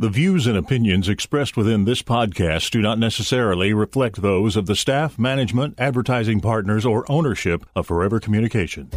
[0.00, 4.76] The views and opinions expressed within this podcast do not necessarily reflect those of the
[4.76, 8.88] staff, management, advertising partners, or ownership of Forever Communication.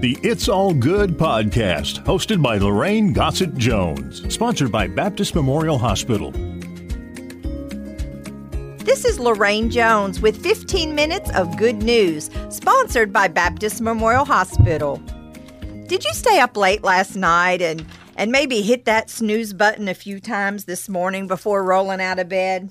[0.00, 6.30] The It's All Good podcast, hosted by Lorraine Gossett Jones, sponsored by Baptist Memorial Hospital.
[8.84, 15.02] This is Lorraine Jones with 15 minutes of good news, sponsored by Baptist Memorial Hospital.
[15.86, 17.86] Did you stay up late last night and,
[18.16, 22.28] and maybe hit that snooze button a few times this morning before rolling out of
[22.28, 22.70] bed?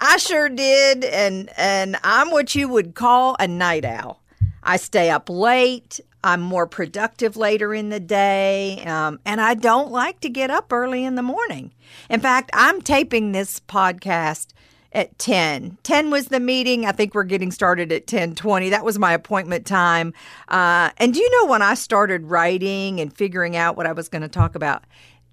[0.00, 4.20] I sure did, and, and I'm what you would call a night owl.
[4.60, 6.00] I stay up late.
[6.24, 10.72] I'm more productive later in the day, um, and I don't like to get up
[10.72, 11.72] early in the morning.
[12.10, 14.48] In fact, I'm taping this podcast
[14.92, 16.86] at 10 10 was the meeting.
[16.86, 20.14] I think we're getting started at 10 20 that was my appointment time.
[20.48, 24.08] Uh, and do you know when i started writing and figuring out what i was
[24.08, 24.84] going to talk about?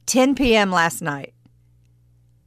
[0.07, 1.33] 10 p.m last night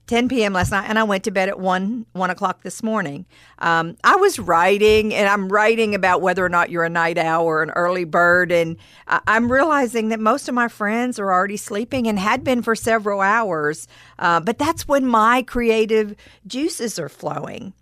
[0.08, 0.54] 10 p.m.
[0.54, 3.26] last night, and I went to bed at 1, 1 o'clock this morning.
[3.58, 7.44] Um, I was writing, and I'm writing about whether or not you're a night owl
[7.44, 12.06] or an early bird, and I'm realizing that most of my friends are already sleeping
[12.06, 13.86] and had been for several hours.
[14.18, 17.74] Uh, but that's when my creative juices are flowing.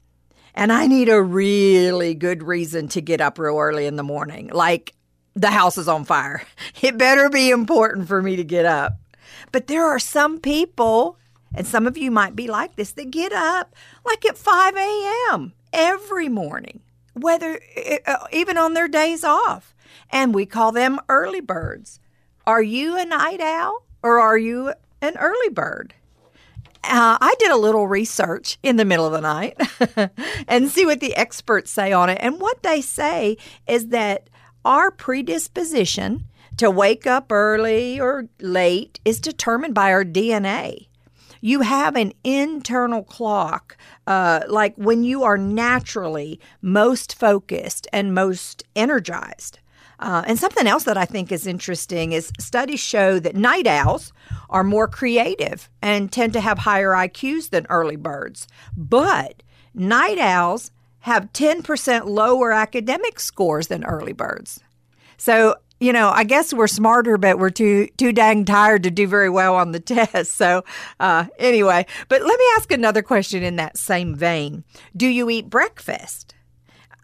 [0.53, 4.51] And I need a really good reason to get up real early in the morning,
[4.53, 4.95] like
[5.35, 6.43] the house is on fire.
[6.83, 8.99] It better be important for me to get up.
[9.53, 11.19] But there are some people
[11.57, 15.55] and some of you might be like this that get up like at 5 a.m.
[15.73, 16.81] every morning,
[17.15, 17.59] whether
[18.07, 19.75] uh, even on their days off.
[20.11, 21.99] And we call them early birds.
[22.47, 25.95] Are you a night owl or are you an early bird?
[26.85, 29.57] Uh, I did a little research in the middle of the night
[30.49, 32.19] and see what the experts say on it.
[32.21, 34.29] And what they say is that
[34.65, 36.27] our predisposition
[36.59, 40.87] to wake up early or late is determined by our DNA
[41.41, 48.65] you have an internal clock, uh, like when you are naturally most focused and most
[48.75, 49.59] energized.
[49.99, 54.13] Uh, and something else that I think is interesting is studies show that night owls
[54.51, 58.47] are more creative and tend to have higher IQs than early birds.
[58.77, 59.43] But
[59.75, 60.71] night owls
[61.01, 64.61] have 10% lower academic scores than early birds.
[65.17, 69.07] So you know, I guess we're smarter, but we're too too dang tired to do
[69.07, 70.33] very well on the test.
[70.33, 70.65] So,
[71.01, 74.65] uh, anyway, but let me ask another question in that same vein.
[74.97, 76.35] Do you eat breakfast?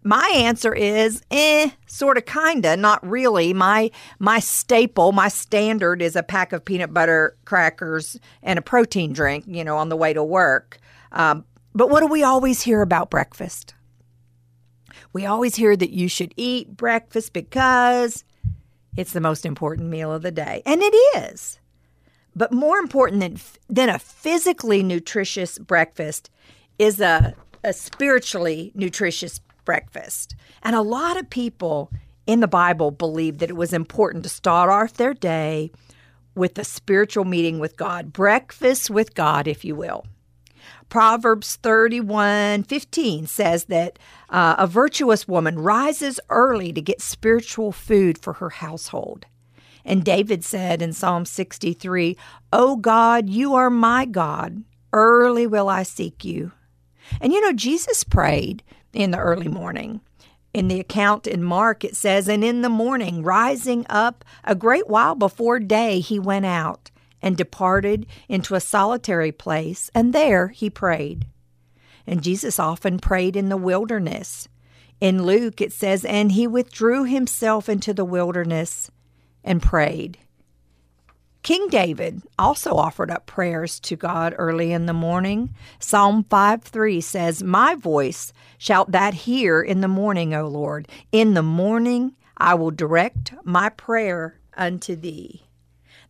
[0.05, 3.53] My answer is, eh, sort of, kinda, not really.
[3.53, 9.13] My my staple, my standard is a pack of peanut butter crackers and a protein
[9.13, 9.45] drink.
[9.47, 10.79] You know, on the way to work.
[11.13, 11.45] Um,
[11.75, 13.75] but what do we always hear about breakfast?
[15.13, 18.25] We always hear that you should eat breakfast because
[18.97, 20.63] it's the most important meal of the day.
[20.67, 21.59] And it is.
[22.35, 23.39] But more important than,
[23.69, 26.31] than a physically nutritious breakfast
[26.79, 30.35] is a, a spiritually nutritious breakfast.
[30.63, 31.91] And a lot of people
[32.27, 35.71] in the Bible believe that it was important to start off their day
[36.35, 40.07] with a spiritual meeting with God, breakfast with God, if you will.
[40.93, 43.99] Proverbs 31 15 says that
[44.29, 49.25] uh, a virtuous woman rises early to get spiritual food for her household.
[49.87, 52.15] And David said in Psalm 63,
[52.53, 54.65] O God, you are my God.
[54.93, 56.53] Early will I seek you.
[57.23, 60.03] And you know, Jesus prayed in the early morning.
[60.53, 64.91] In the account in Mark, it says, And in the morning, rising up a great
[64.91, 66.91] while before day, he went out
[67.23, 71.27] and departed into a solitary place, and there he prayed.
[72.07, 74.49] And Jesus often prayed in the wilderness.
[75.01, 78.91] In Luke, it says, And he withdrew himself into the wilderness
[79.45, 80.19] and prayed.
[81.43, 85.53] King David also offered up prayers to God early in the morning.
[85.81, 90.87] Psalm 5 3 says, My voice shalt that hear in the morning, O Lord.
[91.11, 95.43] In the morning I will direct my prayer unto thee.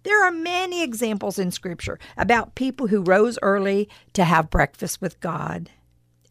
[0.02, 5.20] There are many examples in Scripture about people who rose early to have breakfast with
[5.20, 5.70] God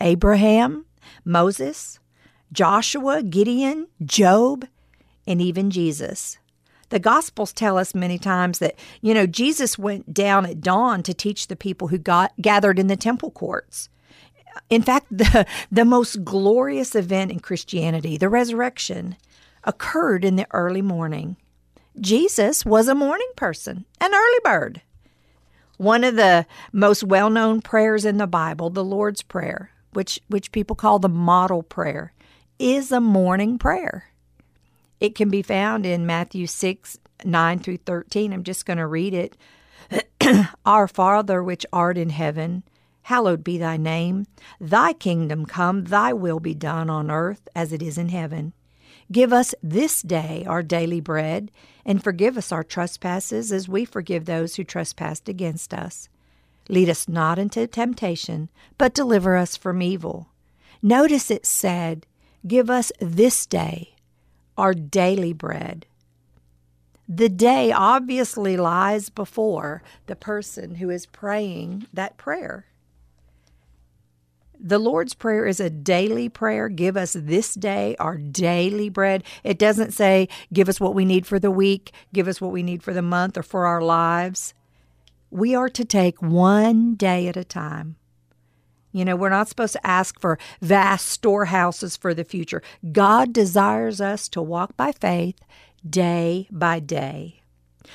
[0.01, 0.85] Abraham,
[1.23, 1.99] Moses,
[2.51, 4.67] Joshua, Gideon, Job,
[5.25, 6.37] and even Jesus.
[6.89, 11.13] The Gospels tell us many times that, you know, Jesus went down at dawn to
[11.13, 13.87] teach the people who got gathered in the temple courts.
[14.69, 19.15] In fact, the, the most glorious event in Christianity, the resurrection,
[19.63, 21.37] occurred in the early morning.
[21.99, 24.81] Jesus was a morning person, an early bird.
[25.77, 30.51] One of the most well known prayers in the Bible, the Lord's Prayer, which, which
[30.51, 32.13] people call the model prayer,
[32.59, 34.05] is a morning prayer.
[34.99, 38.31] It can be found in Matthew 6, 9 through 13.
[38.31, 39.35] I'm just going to read it.
[40.65, 42.63] Our Father, which art in heaven,
[43.03, 44.27] hallowed be thy name.
[44.59, 48.53] Thy kingdom come, thy will be done on earth as it is in heaven.
[49.11, 51.51] Give us this day our daily bread,
[51.85, 56.07] and forgive us our trespasses as we forgive those who trespass against us.
[56.69, 60.29] Lead us not into temptation, but deliver us from evil.
[60.81, 62.05] Notice it said,
[62.47, 63.95] Give us this day
[64.57, 65.85] our daily bread.
[67.09, 72.65] The day obviously lies before the person who is praying that prayer.
[74.63, 76.69] The Lord's Prayer is a daily prayer.
[76.69, 79.23] Give us this day our daily bread.
[79.43, 82.61] It doesn't say, give us what we need for the week, give us what we
[82.61, 84.53] need for the month or for our lives.
[85.31, 87.95] We are to take one day at a time.
[88.91, 92.61] You know, we're not supposed to ask for vast storehouses for the future.
[92.91, 95.39] God desires us to walk by faith
[95.89, 97.41] day by day.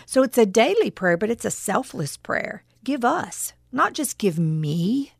[0.05, 2.65] So it's a daily prayer, but it's a selfless prayer.
[2.83, 5.13] Give us, not just give me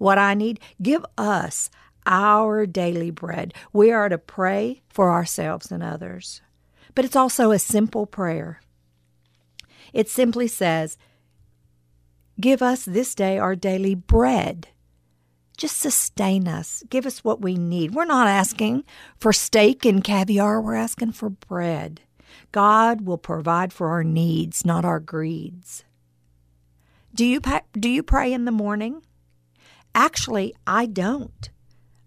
[0.00, 0.58] what I need.
[0.80, 1.70] Give us
[2.06, 3.54] our daily bread.
[3.72, 6.40] We are to pray for ourselves and others.
[6.94, 8.60] But it's also a simple prayer.
[9.92, 10.96] It simply says,
[12.40, 14.68] Give us this day our daily bread.
[15.58, 16.82] Just sustain us.
[16.88, 17.94] Give us what we need.
[17.94, 18.84] We're not asking
[19.18, 22.00] for steak and caviar, we're asking for bread.
[22.52, 25.84] God will provide for our needs, not our greeds.
[27.14, 27.40] Do you,
[27.74, 29.02] do you pray in the morning?
[29.94, 31.50] Actually, I don't.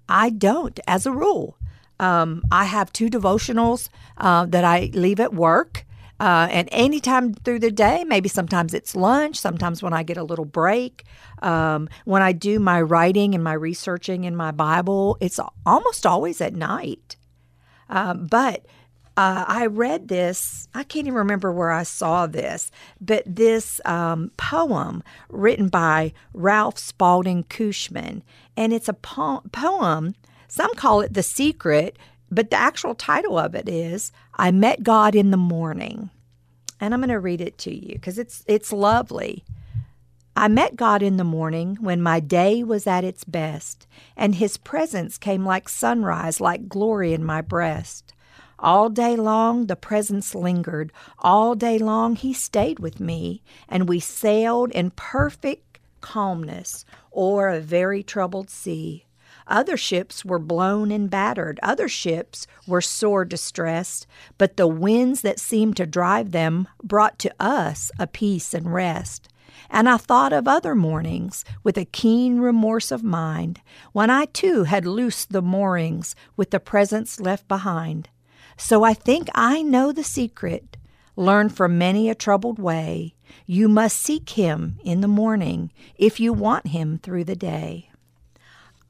[0.07, 1.57] I don't, as a rule.
[1.99, 5.85] Um, I have two devotionals uh, that I leave at work.
[6.19, 10.23] Uh, and anytime through the day, maybe sometimes it's lunch, sometimes when I get a
[10.23, 11.03] little break,
[11.41, 16.39] um, when I do my writing and my researching in my Bible, it's almost always
[16.39, 17.17] at night.
[17.89, 18.65] Um, but
[19.15, 24.31] uh, I read this, I can't even remember where I saw this, but this um,
[24.37, 28.23] poem written by Ralph Spalding Cushman.
[28.57, 30.15] And it's a po- poem,
[30.47, 31.97] some call it The Secret,
[32.31, 36.09] but the actual title of it is I Met God in the Morning.
[36.79, 39.43] And I'm going to read it to you because it's, it's lovely.
[40.35, 43.85] I met God in the morning when my day was at its best,
[44.17, 48.13] and His presence came like sunrise, like glory in my breast.
[48.63, 50.93] All day long the presence lingered.
[51.19, 57.59] All day long he stayed with me, and we sailed in perfect calmness o'er a
[57.59, 59.05] very troubled sea.
[59.47, 64.07] Other ships were blown and battered, other ships were sore distressed,
[64.37, 69.27] but the winds that seemed to drive them brought to us a peace and rest.
[69.69, 73.59] And I thought of other mornings with a keen remorse of mind,
[73.91, 78.07] when I too had loosed the moorings with the presence left behind.
[78.57, 80.77] So I think I know the secret.
[81.15, 83.15] Learn from many a troubled way.
[83.45, 87.89] You must seek him in the morning if you want him through the day.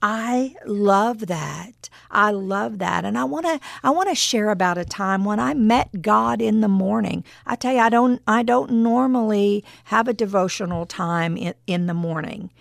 [0.01, 1.89] I love that.
[2.12, 3.06] I love that.
[3.06, 6.42] And I want to I want to share about a time when I met God
[6.42, 7.24] in the morning.
[7.45, 11.94] I tell you I don't I don't normally have a devotional time in, in the
[11.94, 12.51] morning.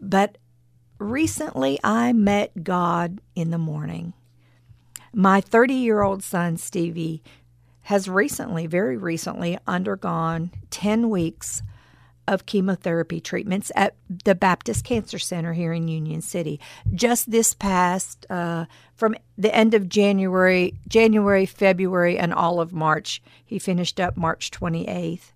[0.00, 0.38] But
[0.98, 4.12] recently I met God in the morning.
[5.14, 7.22] My 30 year old son, Stevie,
[7.82, 11.62] has recently, very recently, undergone 10 weeks
[12.28, 16.60] of chemotherapy treatments at the Baptist Cancer Center here in Union City.
[16.94, 23.20] Just this past, uh, from the end of January, January, February, and all of March,
[23.44, 25.32] he finished up March 28th.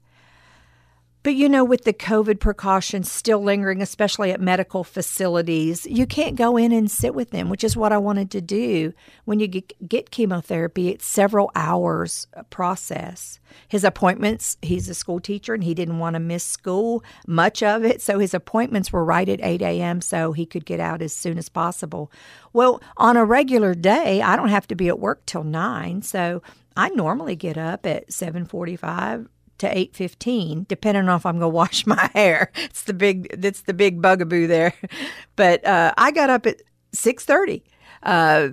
[1.26, 6.36] But you know, with the COVID precautions still lingering, especially at medical facilities, you can't
[6.36, 8.92] go in and sit with them, which is what I wanted to do.
[9.24, 13.40] When you get, chemotherapy, it's several hours uh, process.
[13.66, 17.84] His appointments, he's a school teacher and he didn't want to miss school, much of
[17.84, 18.00] it.
[18.00, 20.00] So his appointments were right at 8 a.m.
[20.02, 22.08] so he could get out as soon as possible.
[22.52, 26.02] Well, on a regular day, I don't have to be at work till 9.
[26.02, 26.40] So
[26.76, 29.26] I normally get up at 7:45
[29.58, 32.50] to 8:15 depending on if I'm going to wash my hair.
[32.56, 34.74] It's the big that's the big bugaboo there.
[35.36, 36.62] But uh, I got up at
[36.94, 37.62] 6:30.
[38.02, 38.48] Uh,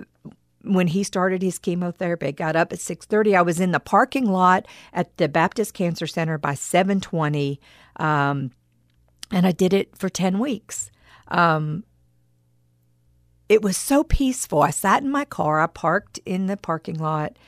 [0.62, 3.36] when he started his chemotherapy, I got up at 6:30.
[3.36, 7.58] I was in the parking lot at the Baptist Cancer Center by 7:20,
[7.96, 8.50] um,
[9.30, 10.90] and I did it for 10 weeks.
[11.28, 11.84] Um,
[13.48, 14.62] it was so peaceful.
[14.62, 15.60] I sat in my car.
[15.60, 17.38] I parked in the parking lot.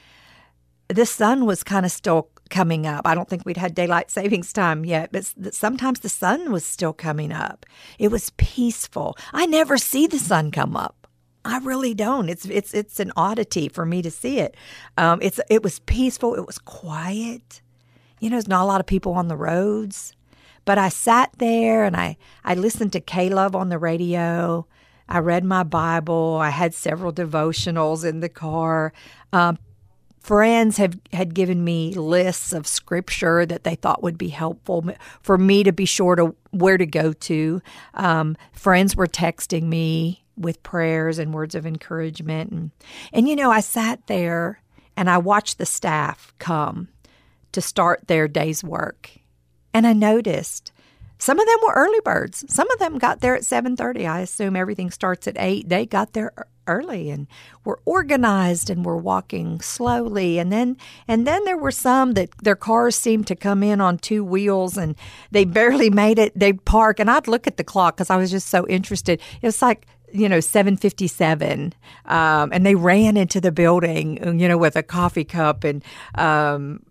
[0.89, 3.07] The sun was kind of still coming up.
[3.07, 6.93] I don't think we'd had daylight savings time yet, but sometimes the sun was still
[6.93, 7.67] coming up.
[7.99, 9.17] It was peaceful.
[9.33, 11.07] I never see the sun come up.
[11.45, 12.29] I really don't.
[12.29, 14.57] It's it's it's an oddity for me to see it.
[14.99, 16.35] Um, it's it was peaceful.
[16.35, 17.63] It was quiet.
[18.19, 20.13] You know, there's not a lot of people on the roads.
[20.67, 24.67] But I sat there and I, I listened to Love on the radio.
[25.09, 26.39] I read my Bible.
[26.43, 28.93] I had several devotionals in the car.
[29.33, 29.59] Um,
[30.27, 34.85] friends have had given me lists of scripture that they thought would be helpful
[35.23, 37.63] for me to be sure to where to go to.
[37.95, 42.71] Um, friends were texting me with prayers and words of encouragement, and
[43.13, 44.61] and you know I sat there
[44.97, 46.89] and I watched the staff come
[47.53, 49.13] to start their day's work,
[49.73, 50.73] and I noticed
[51.19, 52.45] some of them were early birds.
[52.49, 54.09] Some of them got there at 7:30.
[54.09, 55.69] I assume everything starts at 8.
[55.69, 56.33] They got there
[56.67, 57.27] early and
[57.65, 60.77] were organized and were walking slowly and then
[61.09, 64.77] and then there were some that their cars seemed to come in on two wheels
[64.77, 64.97] and
[65.31, 66.39] they barely made it.
[66.39, 69.21] They'd park and I'd look at the clock cuz I was just so interested.
[69.43, 74.57] It was like you know 757 um, and they ran into the building you know
[74.57, 75.83] with a coffee cup and
[76.15, 76.85] um,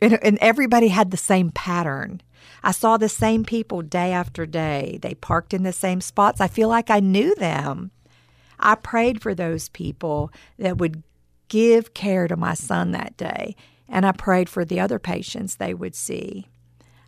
[0.00, 2.20] and, and everybody had the same pattern
[2.64, 4.98] I saw the same people day after day.
[5.02, 6.40] They parked in the same spots.
[6.40, 7.90] I feel like I knew them.
[8.64, 11.02] I prayed for those people that would
[11.48, 13.54] give care to my son that day,
[13.88, 16.48] and I prayed for the other patients they would see.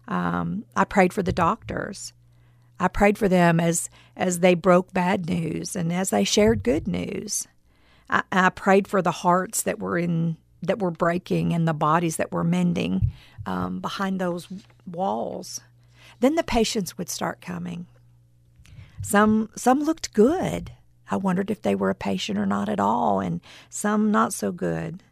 [0.06, 2.12] Um, I prayed for the doctors.
[2.78, 6.86] I prayed for them as as they broke bad news and as they shared good
[6.86, 7.48] news.
[8.10, 12.16] I, I prayed for the hearts that were in that were breaking and the bodies
[12.16, 13.12] that were mending
[13.46, 14.48] um, behind those
[14.86, 15.60] walls.
[16.20, 17.86] Then the patients would start coming.
[19.02, 20.72] Some some looked good.
[21.10, 24.52] I wondered if they were a patient or not at all, and some not so
[24.52, 25.02] good.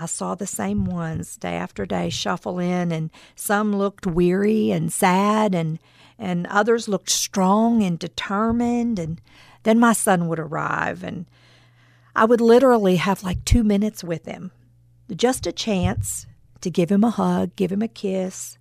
[0.00, 4.92] I saw the same ones day after day shuffle in, and some looked weary and
[4.92, 5.78] sad, and
[6.18, 8.98] and others looked strong and determined.
[8.98, 9.20] And
[9.64, 11.26] then my son would arrive, and
[12.14, 14.52] I would literally have like two minutes with him,
[15.14, 16.26] just a chance
[16.60, 18.58] to give him a hug, give him a kiss,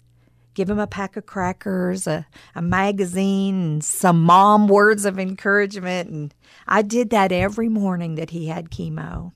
[0.58, 6.10] give him a pack of crackers, a, a magazine, some mom words of encouragement.
[6.10, 6.34] And
[6.68, 9.34] I did that every morning that he had chemo.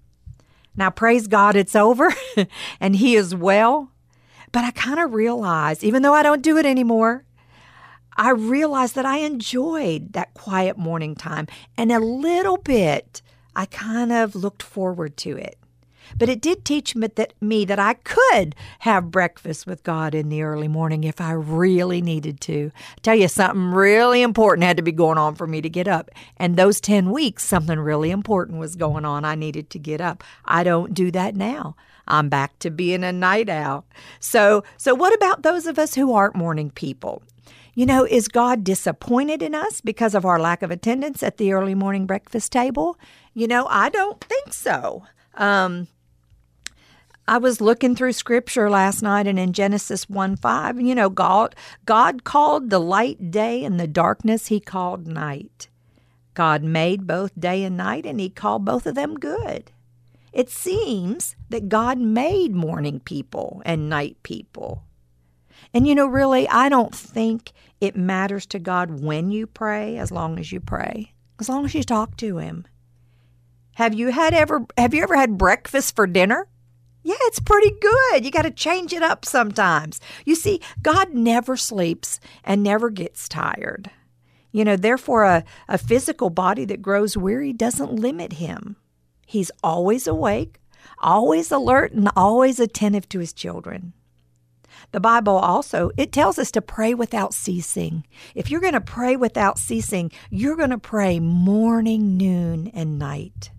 [0.76, 2.12] Now, praise God, it's over
[2.80, 3.92] and he is well.
[4.52, 7.24] But I kind of realized, even though I don't do it anymore,
[8.18, 11.46] I realized that I enjoyed that quiet morning time
[11.78, 13.22] and a little bit
[13.56, 15.61] I kind of looked forward to it.
[16.18, 20.30] But it did teach me that, me that I could have breakfast with God in
[20.30, 22.72] the early morning if I really needed to.
[22.76, 25.88] I tell you, something really important had to be going on for me to get
[25.88, 26.10] up.
[26.38, 29.26] And those 10 weeks, something really important was going on.
[29.26, 30.24] I needed to get up.
[30.46, 31.76] I don't do that now.
[32.08, 33.86] I'm back to being a night owl.
[34.20, 37.24] So, so what about those of us who aren't morning people?
[37.74, 41.54] You know, is God disappointed in us because of our lack of attendance at the
[41.54, 42.98] early morning breakfast table?
[43.34, 45.04] You know, I don't think so.
[45.36, 45.88] Um,
[47.28, 51.56] I was looking through scripture last night and in Genesis 1 5, you know, God,
[51.86, 55.68] God called the light day and the darkness he called night.
[56.34, 59.72] God made both day and night and he called both of them good.
[60.34, 64.84] It seems that God made morning people and night people.
[65.74, 70.12] And you know, really, I don't think it matters to God when you pray as
[70.12, 72.66] long as you pray, as long as you talk to him.
[73.76, 76.48] Have you had ever have you ever had breakfast for dinner?
[77.04, 78.24] Yeah, it's pretty good.
[78.26, 80.00] You got to change it up sometimes.
[80.26, 83.90] You see, God never sleeps and never gets tired.
[84.52, 88.76] You know, therefore, a, a physical body that grows weary doesn't limit him.
[89.26, 90.60] He's always awake,
[91.00, 93.94] always alert, and always attentive to his children.
[94.92, 98.06] The Bible also, it tells us to pray without ceasing.
[98.36, 103.52] If you're going to pray without ceasing, you're going to pray morning, noon, and night.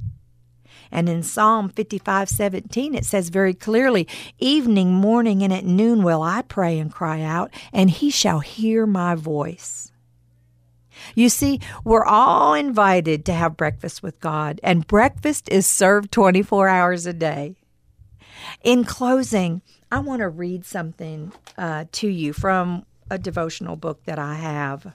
[0.92, 4.06] And in Psalm 55 17, it says very clearly,
[4.38, 8.86] Evening, morning, and at noon will I pray and cry out, and he shall hear
[8.86, 9.90] my voice.
[11.14, 16.68] You see, we're all invited to have breakfast with God, and breakfast is served 24
[16.68, 17.56] hours a day.
[18.62, 24.18] In closing, I want to read something uh, to you from a devotional book that
[24.18, 24.94] I have.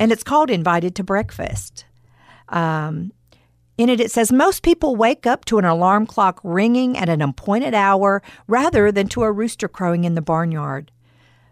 [0.00, 1.84] And it's called Invited to Breakfast.
[2.48, 3.12] Um,
[3.78, 7.22] in it, it says most people wake up to an alarm clock ringing at an
[7.22, 10.90] appointed hour rather than to a rooster crowing in the barnyard.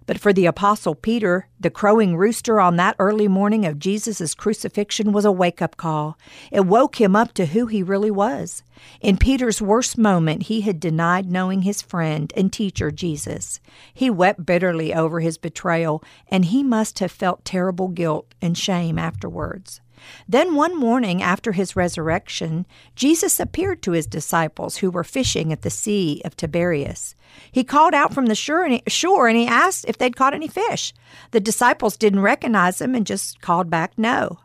[0.07, 5.13] But for the Apostle Peter, the crowing rooster on that early morning of Jesus' crucifixion
[5.13, 6.19] was a wake up call.
[6.53, 8.63] It woke him up to who he really was.
[9.01, 13.61] In Peter's worst moment, he had denied knowing his friend and teacher, Jesus.
[13.95, 18.99] He wept bitterly over his betrayal, and he must have felt terrible guilt and shame
[18.99, 19.81] afterwards.
[20.29, 25.63] Then one morning after his resurrection, Jesus appeared to his disciples who were fishing at
[25.63, 27.15] the Sea of Tiberias.
[27.51, 30.93] He called out from the shore and, he, asked if they'd caught any fish.
[31.31, 34.41] The disciples didn't recognize him and just called back no.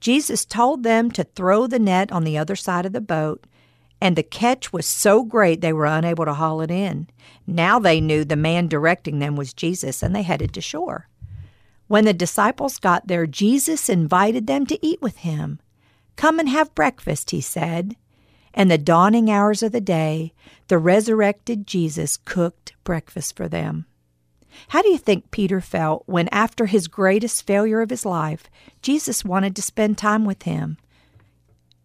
[0.00, 3.46] Jesus told them to throw the net on the other side of the boat,
[4.00, 7.08] and the catch was so great they were unable to haul it in.
[7.46, 11.08] Now they knew the man directing them was Jesus, and they headed to shore.
[11.86, 15.60] When the disciples got there, Jesus invited them to eat with him.
[16.16, 17.94] Come and have breakfast, he said.
[18.52, 20.32] And the dawning hours of the day,
[20.66, 23.86] the resurrected Jesus cooked breakfast for them.
[24.68, 29.24] How do you think Peter felt when, after his greatest failure of his life, Jesus
[29.24, 30.78] wanted to spend time with him,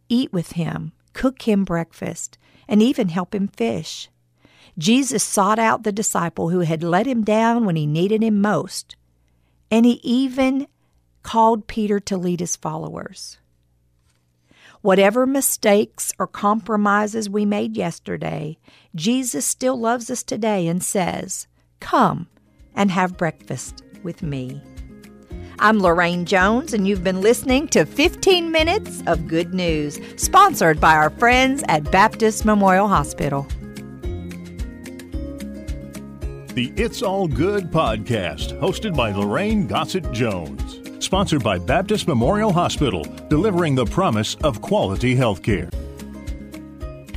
[0.10, 4.10] eat with him, cook him breakfast, and even help him fish?
[4.78, 8.96] Jesus sought out the disciple who had let him down when he needed him most,
[9.72, 10.68] and he even
[11.24, 13.38] called Peter to lead his followers.
[14.82, 18.58] Whatever mistakes or compromises we made yesterday,
[18.94, 21.48] Jesus still loves us today and says,
[21.80, 22.28] Come
[22.78, 24.62] and have breakfast with me.
[25.60, 30.96] I'm Lorraine Jones, and you've been listening to 15 Minutes of Good News, sponsored by
[30.96, 33.48] our friends at Baptist Memorial Hospital.
[36.54, 40.80] The It's All Good podcast, hosted by Lorraine Gossett Jones.
[41.04, 45.70] Sponsored by Baptist Memorial Hospital, delivering the promise of quality health care.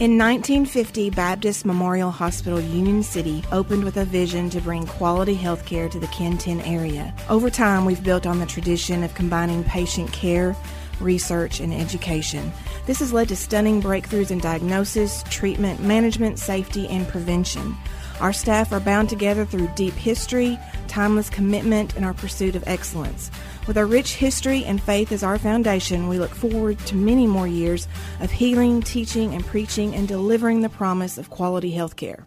[0.00, 5.66] In 1950, Baptist Memorial Hospital Union City opened with a vision to bring quality health
[5.66, 7.14] care to the Kenton area.
[7.28, 10.57] Over time, we've built on the tradition of combining patient care,
[11.00, 12.50] research, and education.
[12.87, 17.76] This has led to stunning breakthroughs in diagnosis, treatment, management, safety, and prevention.
[18.21, 23.30] Our staff are bound together through deep history, timeless commitment, and our pursuit of excellence.
[23.67, 27.47] With our rich history and faith as our foundation, we look forward to many more
[27.47, 27.87] years
[28.19, 32.19] of healing, teaching, and preaching and delivering the promise of quality health care.